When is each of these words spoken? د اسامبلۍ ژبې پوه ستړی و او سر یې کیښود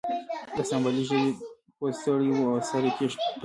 د 0.55 0.57
اسامبلۍ 0.63 1.03
ژبې 1.09 1.29
پوه 1.77 1.89
ستړی 1.99 2.31
و 2.33 2.39
او 2.51 2.57
سر 2.69 2.83
یې 2.87 2.91
کیښود 2.97 3.21